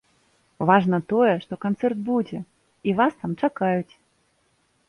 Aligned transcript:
Важна 0.69 0.99
тое, 1.11 1.33
што 1.43 1.59
канцэрт 1.65 2.01
будзе, 2.09 2.39
і 2.91 2.97
вас 3.01 3.13
там 3.21 3.31
чакаюць. 3.47 3.93